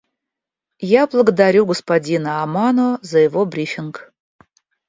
Я 0.91 1.03
благодарю 1.15 1.67
господина 1.67 2.41
Амано 2.41 2.97
за 3.13 3.19
его 3.19 3.45
брифинг. 3.45 4.11